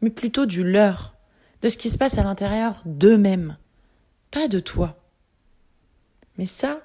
mais 0.00 0.10
plutôt 0.10 0.46
du 0.46 0.62
leur 0.62 1.14
de 1.62 1.68
ce 1.68 1.78
qui 1.78 1.90
se 1.90 1.98
passe 1.98 2.18
à 2.18 2.22
l'intérieur 2.22 2.82
d'eux-mêmes, 2.84 3.56
pas 4.30 4.46
de 4.46 4.60
toi. 4.60 4.96
Mais 6.38 6.46
ça, 6.46 6.80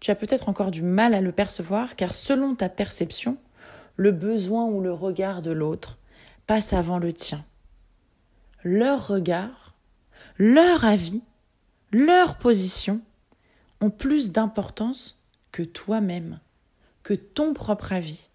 tu 0.00 0.10
as 0.10 0.14
peut-être 0.14 0.48
encore 0.48 0.70
du 0.70 0.82
mal 0.82 1.14
à 1.14 1.20
le 1.20 1.32
percevoir 1.32 1.96
car 1.96 2.14
selon 2.14 2.54
ta 2.54 2.68
perception, 2.68 3.36
le 3.96 4.12
besoin 4.12 4.64
ou 4.66 4.80
le 4.80 4.92
regard 4.92 5.42
de 5.42 5.50
l'autre 5.50 5.98
passe 6.46 6.72
avant 6.72 6.98
le 6.98 7.12
tien. 7.12 7.44
Leur 8.62 9.06
regard, 9.06 9.74
leur 10.38 10.84
avis, 10.84 11.22
leur 11.92 12.36
position 12.38 13.00
ont 13.80 13.90
plus 13.90 14.32
d'importance 14.32 15.24
que 15.52 15.62
toi-même, 15.62 16.40
que 17.06 17.14
ton 17.14 17.54
propre 17.54 17.92
avis, 17.92 18.30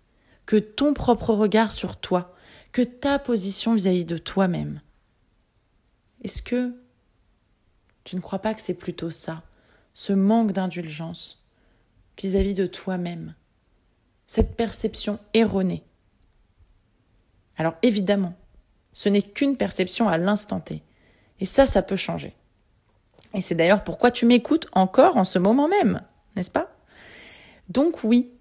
que 0.45 0.55
ton 0.55 0.93
propre 0.93 1.33
regard 1.33 1.73
sur 1.73 1.97
toi, 1.97 2.33
que 2.71 2.81
ta 2.81 3.19
position 3.19 3.75
vis-à-vis 3.75 4.05
de 4.05 4.17
toi-même. 4.17 4.79
Est-ce 6.23 6.41
que 6.41 6.73
tu 8.05 8.15
ne 8.15 8.21
crois 8.21 8.39
pas 8.39 8.53
que 8.53 8.61
c'est 8.61 8.73
plutôt 8.73 9.09
ça, 9.09 9.43
ce 9.93 10.13
manque 10.13 10.53
d'indulgence 10.53 11.45
vis-à-vis 12.17 12.53
de 12.53 12.65
toi-même, 12.65 13.35
cette 14.25 14.55
perception 14.55 15.19
erronée? 15.33 15.83
Alors 17.57 17.73
évidemment, 17.81 18.35
ce 18.93 19.09
n'est 19.09 19.21
qu'une 19.21 19.57
perception 19.57 20.07
à 20.07 20.17
l'instant 20.17 20.61
T. 20.61 20.81
Et 21.41 21.45
ça, 21.45 21.65
ça 21.65 21.81
peut 21.81 21.97
changer. 21.97 22.37
Et 23.33 23.41
c'est 23.41 23.55
d'ailleurs 23.55 23.83
pourquoi 23.83 24.11
tu 24.11 24.25
m'écoutes 24.25 24.69
encore 24.71 25.17
en 25.17 25.25
ce 25.25 25.39
moment 25.39 25.67
même, 25.67 26.03
n'est-ce 26.37 26.51
pas? 26.51 26.73
Donc 27.67 28.05
oui, 28.05 28.31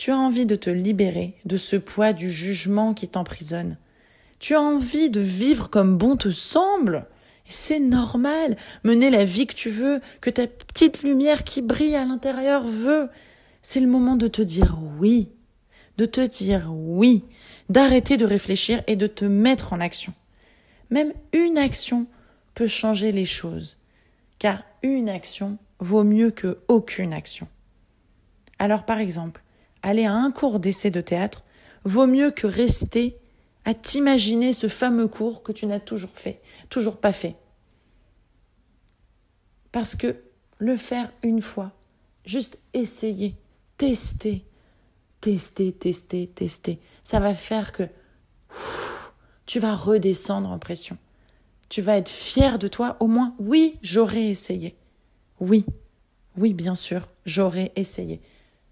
tu 0.00 0.12
as 0.12 0.16
envie 0.16 0.46
de 0.46 0.56
te 0.56 0.70
libérer 0.70 1.34
de 1.44 1.58
ce 1.58 1.76
poids 1.76 2.14
du 2.14 2.30
jugement 2.30 2.94
qui 2.94 3.06
t'emprisonne, 3.06 3.76
tu 4.38 4.54
as 4.54 4.60
envie 4.62 5.10
de 5.10 5.20
vivre 5.20 5.68
comme 5.68 5.98
bon 5.98 6.16
te 6.16 6.30
semble. 6.30 7.04
C'est 7.44 7.80
normal. 7.80 8.56
Mener 8.82 9.10
la 9.10 9.26
vie 9.26 9.46
que 9.46 9.54
tu 9.54 9.68
veux, 9.68 10.00
que 10.22 10.30
ta 10.30 10.46
petite 10.46 11.02
lumière 11.02 11.44
qui 11.44 11.60
brille 11.60 11.96
à 11.96 12.06
l'intérieur 12.06 12.66
veut. 12.66 13.10
C'est 13.60 13.80
le 13.80 13.88
moment 13.88 14.16
de 14.16 14.26
te 14.26 14.40
dire 14.40 14.78
oui. 14.98 15.28
De 15.98 16.06
te 16.06 16.22
dire 16.22 16.70
oui. 16.72 17.22
D'arrêter 17.68 18.16
de 18.16 18.24
réfléchir 18.24 18.82
et 18.86 18.96
de 18.96 19.06
te 19.06 19.26
mettre 19.26 19.74
en 19.74 19.80
action. 19.80 20.14
Même 20.88 21.12
une 21.34 21.58
action 21.58 22.06
peut 22.54 22.68
changer 22.68 23.12
les 23.12 23.26
choses. 23.26 23.76
Car 24.38 24.62
une 24.82 25.10
action 25.10 25.58
vaut 25.78 26.04
mieux 26.04 26.30
que 26.30 26.60
aucune 26.68 27.12
action. 27.12 27.48
Alors 28.58 28.86
par 28.86 28.96
exemple, 28.96 29.42
aller 29.82 30.04
à 30.04 30.14
un 30.14 30.30
cours 30.30 30.60
d'essai 30.60 30.90
de 30.90 31.00
théâtre 31.00 31.44
vaut 31.84 32.06
mieux 32.06 32.30
que 32.30 32.46
rester 32.46 33.16
à 33.64 33.74
t'imaginer 33.74 34.52
ce 34.52 34.68
fameux 34.68 35.08
cours 35.08 35.42
que 35.42 35.52
tu 35.52 35.66
n'as 35.66 35.80
toujours 35.80 36.10
fait, 36.14 36.40
toujours 36.68 36.96
pas 36.96 37.12
fait. 37.12 37.36
Parce 39.72 39.94
que 39.94 40.16
le 40.58 40.76
faire 40.76 41.12
une 41.22 41.42
fois, 41.42 41.72
juste 42.24 42.58
essayer, 42.74 43.34
tester, 43.76 44.44
tester, 45.20 45.72
tester, 45.72 46.26
tester, 46.26 46.80
ça 47.04 47.20
va 47.20 47.34
faire 47.34 47.72
que 47.72 47.84
tu 49.46 49.58
vas 49.58 49.74
redescendre 49.74 50.50
en 50.50 50.58
pression. 50.58 50.96
Tu 51.68 51.82
vas 51.82 51.96
être 51.96 52.08
fier 52.08 52.58
de 52.58 52.68
toi, 52.68 52.96
au 53.00 53.06
moins, 53.06 53.34
oui, 53.38 53.78
j'aurais 53.82 54.26
essayé. 54.26 54.76
Oui, 55.38 55.64
oui, 56.36 56.52
bien 56.52 56.74
sûr, 56.74 57.08
j'aurais 57.26 57.72
essayé. 57.76 58.20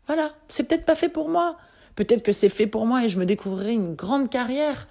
Voilà, 0.08 0.32
c'est 0.48 0.64
peut-être 0.64 0.84
pas 0.84 0.96
fait 0.96 1.08
pour 1.08 1.28
moi, 1.28 1.56
Peut-être 1.98 2.22
que 2.22 2.30
c'est 2.30 2.48
fait 2.48 2.68
pour 2.68 2.86
moi 2.86 3.04
et 3.04 3.08
je 3.08 3.18
me 3.18 3.26
découvrirai 3.26 3.72
une 3.72 3.96
grande 3.96 4.30
carrière. 4.30 4.86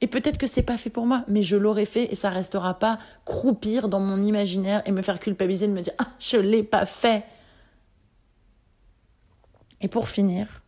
Et 0.00 0.08
peut-être 0.08 0.36
que 0.36 0.48
c'est 0.48 0.64
pas 0.64 0.76
fait 0.76 0.90
pour 0.90 1.06
moi, 1.06 1.24
mais 1.28 1.44
je 1.44 1.56
l'aurais 1.56 1.84
fait 1.84 2.10
et 2.10 2.16
ça 2.16 2.28
restera 2.28 2.80
pas 2.80 2.98
croupir 3.24 3.88
dans 3.88 4.00
mon 4.00 4.20
imaginaire 4.20 4.82
et 4.84 4.90
me 4.90 5.00
faire 5.00 5.20
culpabiliser 5.20 5.68
de 5.68 5.72
me 5.72 5.80
dire 5.80 5.92
ah 5.98 6.08
je 6.18 6.36
l'ai 6.36 6.64
pas 6.64 6.86
fait. 6.86 7.22
Et 9.80 9.86
pour 9.86 10.08
finir, 10.08 10.64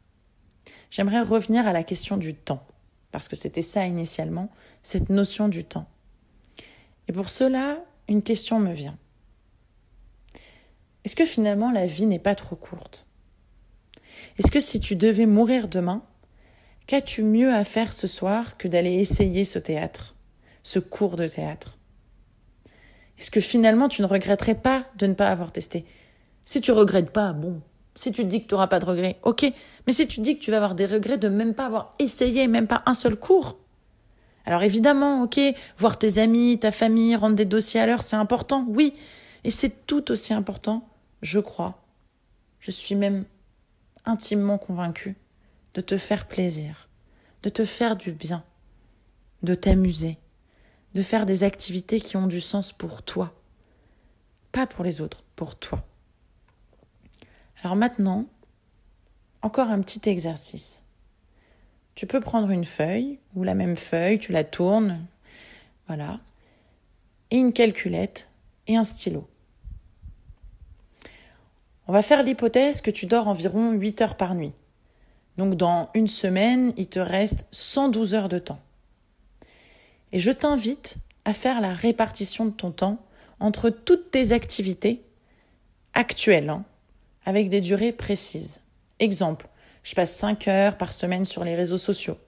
j'aimerais 0.88 1.22
revenir 1.22 1.66
à 1.66 1.72
la 1.72 1.82
question 1.82 2.16
du 2.16 2.36
temps 2.36 2.64
parce 3.10 3.26
que 3.26 3.34
c'était 3.34 3.60
ça 3.60 3.86
initialement, 3.86 4.52
cette 4.84 5.10
notion 5.10 5.48
du 5.48 5.64
temps. 5.64 5.88
Et 7.08 7.12
pour 7.12 7.28
cela, 7.28 7.78
une 8.06 8.22
question 8.22 8.60
me 8.60 8.72
vient. 8.72 8.96
Est-ce 11.04 11.16
que 11.16 11.26
finalement 11.26 11.72
la 11.72 11.86
vie 11.86 12.06
n'est 12.06 12.20
pas 12.20 12.36
trop 12.36 12.54
courte? 12.54 13.08
Est-ce 14.38 14.50
que 14.50 14.60
si 14.60 14.80
tu 14.80 14.96
devais 14.96 15.26
mourir 15.26 15.68
demain, 15.68 16.02
qu'as-tu 16.86 17.22
mieux 17.22 17.52
à 17.52 17.64
faire 17.64 17.92
ce 17.92 18.06
soir 18.06 18.56
que 18.56 18.68
d'aller 18.68 18.94
essayer 18.94 19.44
ce 19.44 19.58
théâtre, 19.58 20.14
ce 20.62 20.78
cours 20.78 21.16
de 21.16 21.26
théâtre? 21.26 21.78
Est-ce 23.18 23.30
que 23.30 23.40
finalement 23.40 23.88
tu 23.88 24.02
ne 24.02 24.06
regretterais 24.06 24.54
pas 24.54 24.84
de 24.96 25.06
ne 25.06 25.14
pas 25.14 25.28
avoir 25.28 25.52
testé? 25.52 25.84
Si 26.44 26.60
tu 26.60 26.70
regrettes 26.72 27.10
pas, 27.10 27.32
bon, 27.32 27.60
si 27.94 28.12
tu 28.12 28.22
te 28.22 28.28
dis 28.28 28.42
que 28.42 28.48
tu 28.48 28.54
n'auras 28.54 28.66
pas 28.66 28.78
de 28.78 28.84
regrets, 28.84 29.18
ok, 29.22 29.50
mais 29.86 29.92
si 29.92 30.06
tu 30.06 30.16
te 30.16 30.20
dis 30.20 30.38
que 30.38 30.44
tu 30.44 30.50
vas 30.50 30.58
avoir 30.58 30.74
des 30.74 30.86
regrets 30.86 31.18
de 31.18 31.28
même 31.28 31.54
pas 31.54 31.66
avoir 31.66 31.94
essayé, 31.98 32.46
même 32.46 32.66
pas 32.66 32.82
un 32.86 32.94
seul 32.94 33.16
cours, 33.16 33.58
alors 34.44 34.62
évidemment, 34.62 35.22
ok, 35.22 35.40
voir 35.76 35.98
tes 35.98 36.18
amis, 36.18 36.58
ta 36.60 36.70
famille, 36.70 37.16
rendre 37.16 37.34
des 37.34 37.44
dossiers 37.44 37.80
à 37.80 37.86
l'heure, 37.86 38.02
c'est 38.02 38.16
important, 38.16 38.64
oui, 38.68 38.94
et 39.42 39.50
c'est 39.50 39.86
tout 39.86 40.10
aussi 40.12 40.34
important, 40.34 40.88
je 41.22 41.40
crois. 41.40 41.82
Je 42.60 42.70
suis 42.70 42.94
même 42.94 43.24
intimement 44.06 44.58
convaincu 44.58 45.16
de 45.74 45.80
te 45.80 45.98
faire 45.98 46.26
plaisir, 46.26 46.88
de 47.42 47.48
te 47.48 47.64
faire 47.64 47.96
du 47.96 48.12
bien, 48.12 48.44
de 49.42 49.54
t'amuser, 49.54 50.18
de 50.94 51.02
faire 51.02 51.26
des 51.26 51.44
activités 51.44 52.00
qui 52.00 52.16
ont 52.16 52.26
du 52.26 52.40
sens 52.40 52.72
pour 52.72 53.02
toi, 53.02 53.34
pas 54.52 54.66
pour 54.66 54.84
les 54.84 55.00
autres, 55.00 55.24
pour 55.36 55.56
toi. 55.56 55.84
Alors 57.62 57.76
maintenant, 57.76 58.26
encore 59.42 59.68
un 59.70 59.80
petit 59.80 60.08
exercice. 60.08 60.84
Tu 61.94 62.06
peux 62.06 62.20
prendre 62.20 62.50
une 62.50 62.64
feuille 62.64 63.18
ou 63.34 63.42
la 63.42 63.54
même 63.54 63.76
feuille, 63.76 64.18
tu 64.18 64.32
la 64.32 64.44
tournes, 64.44 65.06
voilà, 65.86 66.20
et 67.30 67.38
une 67.38 67.52
calculette 67.52 68.28
et 68.66 68.76
un 68.76 68.84
stylo. 68.84 69.28
On 71.88 71.92
va 71.92 72.02
faire 72.02 72.22
l'hypothèse 72.22 72.80
que 72.80 72.90
tu 72.90 73.06
dors 73.06 73.28
environ 73.28 73.72
8 73.72 74.00
heures 74.02 74.16
par 74.16 74.34
nuit. 74.34 74.52
Donc 75.36 75.54
dans 75.54 75.90
une 75.94 76.08
semaine, 76.08 76.72
il 76.76 76.88
te 76.88 76.98
reste 76.98 77.46
112 77.52 78.14
heures 78.14 78.28
de 78.28 78.38
temps. 78.38 78.60
Et 80.12 80.18
je 80.18 80.30
t'invite 80.30 80.96
à 81.24 81.32
faire 81.32 81.60
la 81.60 81.72
répartition 81.72 82.46
de 82.46 82.50
ton 82.50 82.70
temps 82.70 82.98
entre 83.38 83.70
toutes 83.70 84.10
tes 84.10 84.32
activités 84.32 85.04
actuelles, 85.94 86.50
hein, 86.50 86.64
avec 87.24 87.48
des 87.48 87.60
durées 87.60 87.92
précises. 87.92 88.60
Exemple, 88.98 89.48
je 89.82 89.94
passe 89.94 90.14
5 90.14 90.48
heures 90.48 90.78
par 90.78 90.92
semaine 90.92 91.24
sur 91.24 91.44
les 91.44 91.54
réseaux 91.54 91.78
sociaux, 91.78 92.18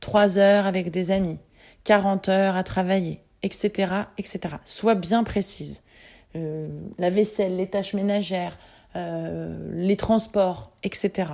3 0.00 0.38
heures 0.38 0.66
avec 0.66 0.90
des 0.90 1.10
amis, 1.10 1.38
40 1.84 2.28
heures 2.28 2.56
à 2.56 2.62
travailler, 2.62 3.20
etc. 3.42 3.92
etc. 4.18 4.56
Sois 4.64 4.94
bien 4.94 5.24
précise. 5.24 5.82
Euh, 6.36 6.68
la 6.98 7.10
vaisselle, 7.10 7.56
les 7.56 7.68
tâches 7.68 7.94
ménagères, 7.94 8.56
les 8.94 9.96
transports, 9.96 10.72
etc. 10.82 11.32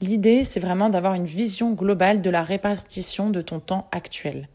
L'idée, 0.00 0.44
c'est 0.44 0.60
vraiment 0.60 0.88
d'avoir 0.90 1.14
une 1.14 1.24
vision 1.24 1.72
globale 1.72 2.22
de 2.22 2.30
la 2.30 2.42
répartition 2.42 3.30
de 3.30 3.40
ton 3.40 3.60
temps 3.60 3.88
actuel, 3.92 4.48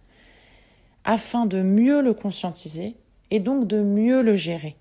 afin 1.03 1.45
de 1.45 1.61
mieux 1.61 2.01
le 2.01 2.13
conscientiser 2.13 2.95
et 3.31 3.39
donc 3.39 3.67
de 3.67 3.81
mieux 3.81 4.21
le 4.21 4.35
gérer. 4.35 4.75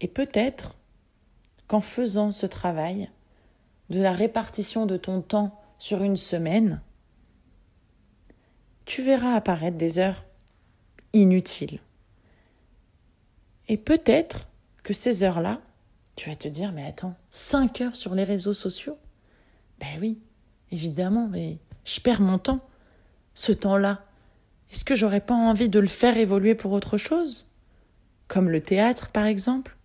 Et 0.00 0.08
peut-être 0.08 0.76
qu'en 1.66 1.80
faisant 1.80 2.32
ce 2.32 2.46
travail 2.46 3.10
de 3.90 4.00
la 4.00 4.12
répartition 4.12 4.86
de 4.86 4.96
ton 4.96 5.20
temps 5.20 5.60
sur 5.78 6.02
une 6.02 6.16
semaine, 6.16 6.80
tu 8.84 9.02
verras 9.02 9.34
apparaître 9.34 9.76
des 9.76 9.98
heures 9.98 10.24
inutiles. 11.12 11.80
Et 13.68 13.76
peut-être 13.76 14.48
que 14.82 14.92
ces 14.92 15.22
heures-là, 15.22 15.60
tu 16.20 16.28
vas 16.28 16.36
te 16.36 16.48
dire, 16.48 16.72
mais 16.72 16.84
attends, 16.84 17.14
5 17.30 17.80
heures 17.80 17.96
sur 17.96 18.14
les 18.14 18.24
réseaux 18.24 18.52
sociaux? 18.52 18.98
Ben 19.78 19.98
oui, 20.02 20.20
évidemment, 20.70 21.26
mais 21.26 21.56
je 21.86 21.98
perds 21.98 22.20
mon 22.20 22.36
temps. 22.36 22.60
Ce 23.32 23.52
temps-là, 23.52 24.04
est-ce 24.70 24.84
que 24.84 24.94
j'aurais 24.94 25.22
pas 25.22 25.34
envie 25.34 25.70
de 25.70 25.80
le 25.80 25.86
faire 25.86 26.18
évoluer 26.18 26.54
pour 26.54 26.72
autre 26.72 26.98
chose? 26.98 27.48
Comme 28.28 28.50
le 28.50 28.60
théâtre, 28.60 29.08
par 29.08 29.24
exemple? 29.24 29.78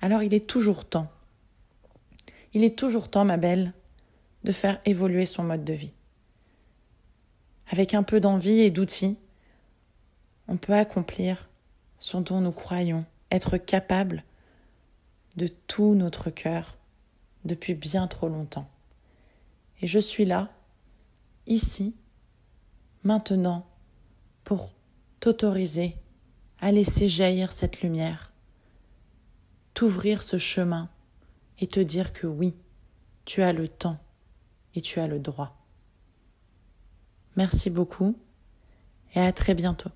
Alors 0.00 0.22
il 0.22 0.32
est 0.32 0.46
toujours 0.46 0.84
temps. 0.84 1.10
Il 2.54 2.62
est 2.62 2.78
toujours 2.78 3.10
temps, 3.10 3.24
ma 3.24 3.36
belle, 3.36 3.72
de 4.44 4.52
faire 4.52 4.80
évoluer 4.84 5.26
son 5.26 5.42
mode 5.42 5.64
de 5.64 5.72
vie. 5.72 5.92
Avec 7.68 7.94
un 7.94 8.04
peu 8.04 8.20
d'envie 8.20 8.60
et 8.60 8.70
d'outils, 8.70 9.18
on 10.46 10.56
peut 10.56 10.74
accomplir 10.74 11.48
ce 11.98 12.16
dont 12.18 12.40
nous 12.40 12.52
croyons 12.52 13.04
être 13.32 13.56
capables 13.56 14.22
de 15.38 15.46
tout 15.46 15.94
notre 15.94 16.28
cœur 16.28 16.76
depuis 17.46 17.74
bien 17.74 18.06
trop 18.08 18.28
longtemps. 18.28 18.68
Et 19.80 19.86
je 19.86 19.98
suis 19.98 20.26
là, 20.26 20.50
ici, 21.46 21.94
maintenant, 23.04 23.66
pour 24.44 24.72
t'autoriser 25.20 25.96
à 26.60 26.72
laisser 26.72 27.08
jaillir 27.08 27.52
cette 27.52 27.80
lumière, 27.80 28.32
t'ouvrir 29.72 30.22
ce 30.22 30.36
chemin 30.36 30.90
et 31.60 31.68
te 31.68 31.80
dire 31.80 32.12
que 32.12 32.26
oui, 32.26 32.54
tu 33.24 33.42
as 33.42 33.52
le 33.52 33.68
temps 33.68 33.98
et 34.74 34.82
tu 34.82 35.00
as 35.00 35.06
le 35.06 35.20
droit. 35.20 35.56
Merci 37.36 37.70
beaucoup 37.70 38.18
et 39.14 39.20
à 39.20 39.32
très 39.32 39.54
bientôt. 39.54 39.90